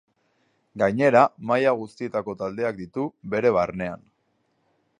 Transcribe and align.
Gainera 0.81 1.21
maila 1.51 1.73
guztietako 1.81 2.35
taldeak 2.39 2.79
ditu 2.81 3.05
bere 3.35 3.53
barnean. 3.59 4.05